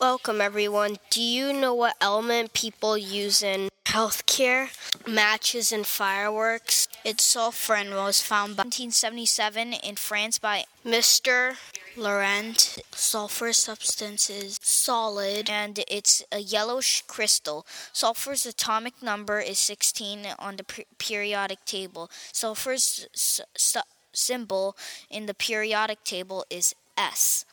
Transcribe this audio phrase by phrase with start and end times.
[0.00, 0.96] Welcome, everyone.
[1.10, 4.68] Do you know what element people use in healthcare?
[5.06, 6.88] Matches and fireworks.
[7.04, 11.54] It's sulfur and was found by 1977 in France by Mr.
[11.96, 12.78] Laurent.
[12.92, 17.64] Sulfur substance is solid and it's a yellowish crystal.
[17.92, 22.10] Sulfur's atomic number is 16 on the per- periodic table.
[22.32, 23.76] Sulfur's s- s-
[24.12, 24.76] symbol
[25.10, 27.44] in the periodic table is S.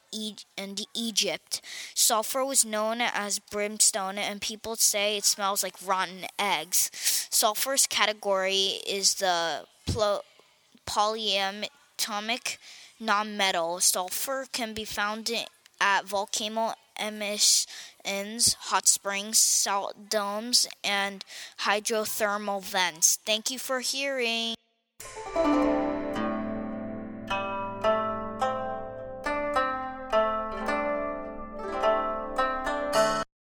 [0.56, 1.61] and Egypt.
[1.95, 6.91] Sulfur was known as brimstone, and people say it smells like rotten eggs.
[7.31, 9.64] Sulfur's category is the
[10.87, 12.59] polyatomic
[13.00, 13.83] nonmetal.
[13.83, 15.31] Sulfur can be found
[15.81, 17.67] at volcano emissions,
[18.61, 21.25] hot springs, salt domes, and
[21.61, 23.19] hydrothermal vents.
[23.25, 24.55] Thank you for hearing.